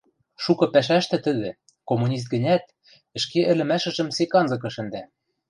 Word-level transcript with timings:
шукы 0.43 0.65
пӓшӓштӹ 0.73 1.17
тӹдӹ, 1.25 1.51
коммунист 1.89 2.27
гӹнят, 2.33 2.63
ӹшке 3.17 3.41
ӹлӹмӓшӹжӹм 3.51 4.09
сек 4.15 4.31
анзыкы 4.39 4.69
шӹндӓ. 4.75 5.03